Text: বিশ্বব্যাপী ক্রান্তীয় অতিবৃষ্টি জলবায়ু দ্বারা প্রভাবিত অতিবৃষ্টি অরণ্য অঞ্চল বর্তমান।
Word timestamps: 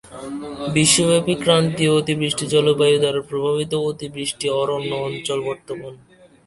বিশ্বব্যাপী 0.73 1.33
ক্রান্তীয় 1.43 1.91
অতিবৃষ্টি 1.91 2.45
জলবায়ু 2.47 2.97
দ্বারা 2.99 3.21
প্রভাবিত 3.21 3.71
অতিবৃষ্টি 3.89 4.45
অরণ্য 4.61 4.91
অঞ্চল 5.07 5.39
বর্তমান। 5.41 5.93